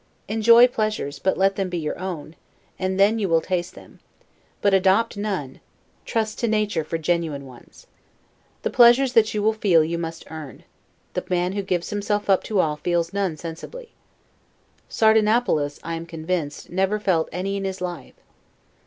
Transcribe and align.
Enjoy 0.27 0.67
pleasures, 0.67 1.19
but 1.19 1.37
let 1.37 1.57
them 1.57 1.69
be 1.69 1.77
your 1.77 1.99
own, 1.99 2.35
and 2.79 2.99
then 2.99 3.19
you 3.19 3.29
will 3.29 3.39
taste 3.39 3.75
them; 3.75 3.99
but 4.59 4.73
adopt 4.73 5.15
none; 5.15 5.59
trust 6.07 6.39
to 6.39 6.47
nature 6.47 6.83
for 6.83 6.97
genuine 6.97 7.45
ones. 7.45 7.85
The 8.63 8.71
pleasures 8.71 9.13
that 9.13 9.31
you 9.35 9.43
would 9.43 9.57
feel 9.57 9.83
you 9.83 9.99
must 9.99 10.31
earn; 10.31 10.63
the 11.13 11.23
man 11.29 11.51
who 11.51 11.61
gives 11.61 11.91
himself 11.91 12.31
up 12.31 12.43
to 12.45 12.59
all, 12.59 12.77
feels 12.77 13.13
none 13.13 13.37
sensibly. 13.37 13.91
Sardanapalus, 14.89 15.79
I 15.83 15.93
am 15.93 16.07
convinced, 16.07 16.71
never 16.71 16.99
felt 16.99 17.29
any 17.31 17.55
in 17.55 17.63
his 17.63 17.79
life. 17.79 18.15